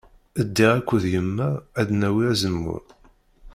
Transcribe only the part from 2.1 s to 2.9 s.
azemmur.